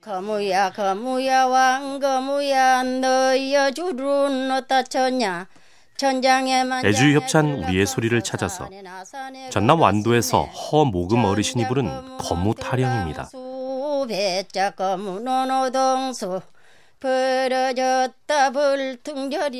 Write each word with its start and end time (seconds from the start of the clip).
거무야 0.00 0.70
거무야 0.72 1.44
왕거무야 1.44 2.82
너여 2.82 3.70
주른 3.72 4.50
어디다 4.50 4.84
쳤냐 4.84 5.46
애주 6.82 7.12
협찬 7.12 7.62
우리의 7.64 7.86
소리를 7.86 8.22
찾아서 8.22 8.70
전남 9.50 9.82
완도에서 9.82 10.44
허 10.44 10.86
모금 10.86 11.26
어르신이 11.26 11.68
부른 11.68 12.16
거무 12.16 12.54
타령입니다. 12.54 13.28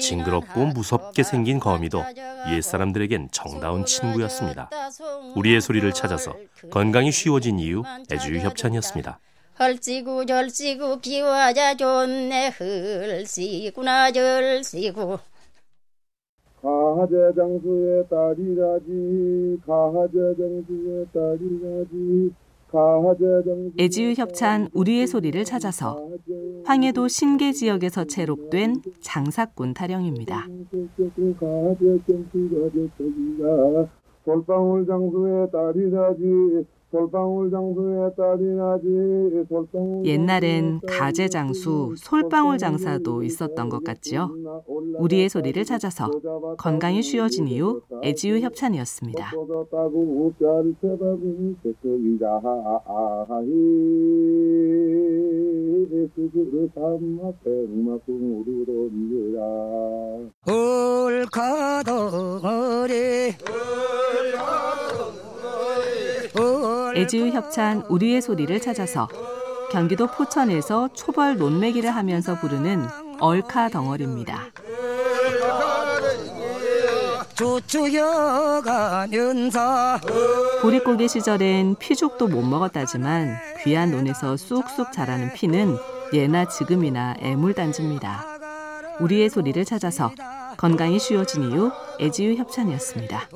징그럽고 0.00 0.64
무섭게 0.66 1.22
생긴 1.22 1.60
거미도 1.60 2.02
옛 2.48 2.62
사람들에겐 2.62 3.28
정다운 3.32 3.84
친구였습니다. 3.84 4.70
우리의 5.36 5.60
소리를 5.60 5.92
찾아서 5.92 6.34
건강이 6.70 7.12
쉬워진 7.12 7.58
이유 7.58 7.82
애주협찬이었습니다. 8.10 9.18
헐시구 9.60 10.24
절시구 10.24 11.00
기와자 11.00 11.76
좋네 11.76 12.48
흘시구나 12.48 14.10
절시구 14.10 15.18
가제장수의 16.62 18.08
딸이라지 18.08 19.58
가제장수의 19.66 21.06
딸이라지 21.12 22.32
애지유 23.78 24.14
협찬 24.16 24.68
우리의 24.72 25.06
소리를 25.06 25.44
찾아서 25.44 26.08
황해도 26.64 27.08
신계 27.08 27.52
지역에서 27.52 28.04
채록된 28.04 28.80
장사꾼 29.00 29.74
타령입니다. 29.74 30.46
장수의 34.86 35.50
딸이라지 35.50 36.64
옛날엔 40.04 40.80
가재 40.88 41.28
장수, 41.28 41.94
솔방울 41.96 42.58
장사도 42.58 43.22
있었던 43.22 43.68
것 43.68 43.84
같지요. 43.84 44.30
우리의 44.98 45.28
소리를 45.28 45.64
찾아서 45.64 46.10
건강이 46.58 47.02
쉬워진 47.02 47.46
이후 47.46 47.82
애지유 48.02 48.40
협찬이었습니다. 48.40 49.30
애지유 67.00 67.30
협찬 67.30 67.84
우리의 67.88 68.20
소리를 68.20 68.60
찾아서 68.60 69.08
경기도 69.72 70.06
포천에서 70.06 70.90
초벌 70.92 71.38
논매기를 71.38 71.90
하면서 71.90 72.38
부르는 72.38 72.86
얼카 73.20 73.70
덩어리입니다. 73.70 74.48
보릿고개 80.60 81.08
시절엔 81.08 81.76
피죽도 81.78 82.28
못 82.28 82.42
먹었다지만 82.42 83.34
귀한 83.64 83.92
논에서 83.92 84.36
쑥쑥 84.36 84.92
자라는 84.92 85.32
피는 85.32 85.78
예나 86.12 86.48
지금이나 86.48 87.14
애물단지입니다. 87.20 88.26
우리의 89.00 89.30
소리를 89.30 89.64
찾아서 89.64 90.12
건강이 90.58 90.98
쉬워진 90.98 91.44
이유 91.44 91.70
애지유 91.98 92.34
협찬이었습니다. 92.36 93.28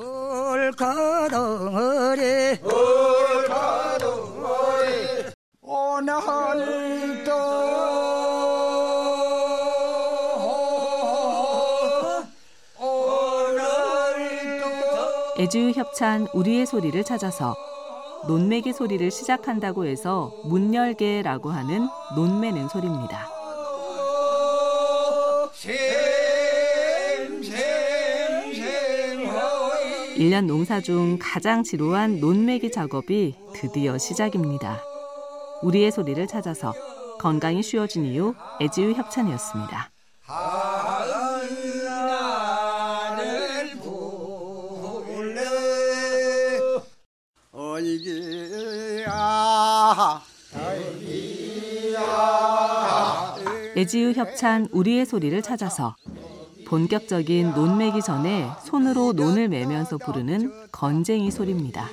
애주유 15.36 15.72
협찬 15.72 16.28
우리의 16.32 16.64
소리를 16.64 17.02
찾아서 17.02 17.56
논매기 18.28 18.72
소리를 18.72 19.10
시작한다고 19.10 19.84
해서 19.84 20.32
문열개라고 20.44 21.50
하는 21.50 21.88
논매는 22.14 22.68
소리입니다. 22.68 23.28
1년 30.16 30.46
농사 30.46 30.80
중 30.80 31.18
가장 31.20 31.64
지루한 31.64 32.20
논매기 32.20 32.70
작업이 32.70 33.34
드디어 33.54 33.98
시작입니다. 33.98 34.80
우리의 35.62 35.90
소리를 35.90 36.24
찾아서 36.28 36.72
건강이 37.18 37.62
쉬워진 37.64 38.04
이유 38.04 38.34
애지유 38.60 38.92
협찬이었습니다. 38.92 39.93
애지유 53.76 54.12
협찬 54.12 54.68
우리의 54.70 55.04
소리를 55.04 55.40
찾아서 55.42 55.96
본격적인 56.66 57.52
논매기 57.52 58.02
전에 58.02 58.48
손으로 58.64 59.12
논을 59.12 59.48
매면서 59.48 59.98
부르는 59.98 60.70
건쟁이 60.72 61.30
소리입니다. 61.30 61.88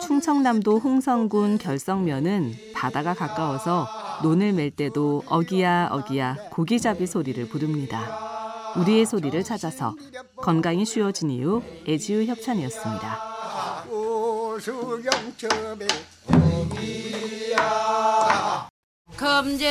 충청남도 0.00 0.78
홍성군 0.78 1.58
결성면은 1.58 2.54
바다가 2.74 3.14
가까워서 3.14 3.88
논을 4.22 4.52
맬 4.52 4.70
때도 4.70 5.24
어기야 5.26 5.88
어기야 5.90 6.36
고기잡이 6.50 7.06
소리를 7.06 7.48
부릅니다. 7.48 8.28
우리의 8.76 9.06
소리를 9.06 9.42
찾아서 9.42 9.94
건강이 10.36 10.84
쉬워진 10.84 11.30
이후 11.30 11.62
애지유 11.88 12.24
협찬이었습니다. 12.26 13.27
수경첩에 14.60 15.86
오기야 17.46 17.58
검젤 19.16 19.68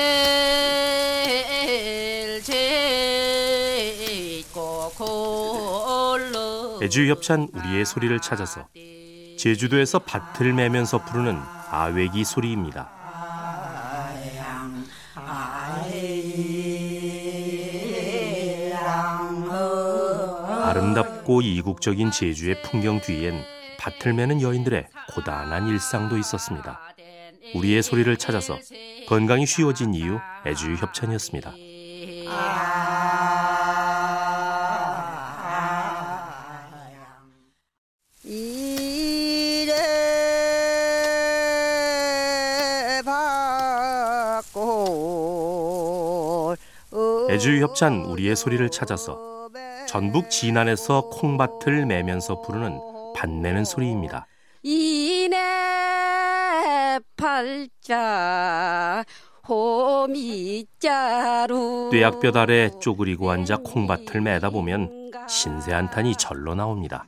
제고 4.44 4.92
골로 4.98 6.80
애주 6.82 7.10
협찬 7.10 7.50
우리의 7.54 7.86
소리를 7.86 8.18
찾아서 8.22 8.68
제주도에서 9.38 10.00
밭을 10.00 10.54
매면서 10.54 11.04
부르는 11.04 11.38
아외기 11.70 12.24
소리입니다. 12.24 12.92
아름답고 20.66 21.42
이국적인 21.42 22.12
제주의 22.12 22.62
풍경 22.62 23.00
뒤엔 23.02 23.57
밭을 23.88 24.14
매는 24.14 24.42
여인들의 24.42 24.86
고단한 25.14 25.68
일상도 25.68 26.18
있었습니다. 26.18 26.80
우리의 27.56 27.82
소리를 27.82 28.18
찾아서 28.18 28.58
건강이 29.08 29.46
쉬워진 29.46 29.94
이유 29.94 30.20
애주 30.46 30.76
협찬이었습니다. 30.76 31.54
애주 47.30 47.62
협찬 47.62 48.04
우리의 48.06 48.36
소리를 48.36 48.70
찾아서 48.70 49.18
전북 49.88 50.30
진안에서 50.30 51.10
콩밭을 51.10 51.86
매면서 51.86 52.42
부르는 52.42 52.97
반내는 53.18 53.66
소리입니다. 53.66 54.28
이내 54.62 55.36
팔자 57.18 59.04
호미자루 59.48 60.68
뇌약볕 61.92 62.38
아래 62.38 62.70
쪼그리고 62.80 63.32
앉아 63.32 63.58
콩밭을 63.66 64.22
매다 64.22 64.52
보면 64.52 65.10
신세 65.28 65.74
한탄이 65.74 66.16
절로 66.18 66.54
나옵니다. 66.54 67.08